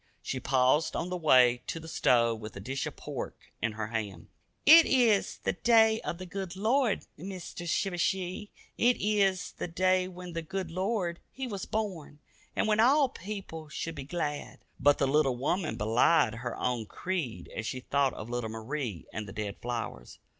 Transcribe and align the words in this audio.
She 0.23 0.39
paused 0.39 0.95
on 0.95 1.09
the 1.09 1.15
way 1.15 1.61
to 1.67 1.79
the 1.79 1.87
stove 1.87 2.39
with 2.39 2.55
a 2.55 2.59
dish 2.59 2.87
of 2.87 2.95
pork 2.95 3.53
in 3.61 3.73
her 3.73 3.85
hand. 3.89 4.29
"It 4.65 4.87
eez 4.87 5.37
the 5.43 5.53
day 5.53 5.99
of 6.01 6.17
the 6.17 6.25
good 6.25 6.55
Lord, 6.55 7.05
Meester 7.17 7.65
Shivershee. 7.65 8.49
It 8.79 8.97
eez 8.97 9.51
the 9.57 9.67
day 9.67 10.07
when 10.07 10.33
the 10.33 10.41
good 10.41 10.71
Lord 10.71 11.19
He 11.31 11.45
was 11.45 11.65
born, 11.67 12.17
and 12.55 12.67
when 12.67 12.79
all 12.79 13.09
people 13.09 13.69
should 13.69 13.93
be 13.93 14.03
glad." 14.03 14.61
But 14.79 14.97
the 14.97 15.05
little 15.07 15.35
woman 15.37 15.75
belied 15.75 16.33
her 16.33 16.57
own 16.57 16.87
creed 16.87 17.51
as 17.55 17.67
she 17.67 17.81
thought 17.81 18.15
of 18.15 18.27
little 18.27 18.49
Marie 18.49 19.05
and 19.13 19.27
the 19.27 19.33
dead 19.33 19.57
flowers. 19.61 20.17